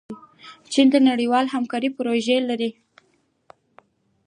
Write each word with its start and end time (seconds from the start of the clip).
چین 0.71 0.87
د 0.91 0.95
نړیوالې 1.09 1.49
همکارۍ 1.55 1.89
پروژې 1.97 2.37
لري. 2.49 2.69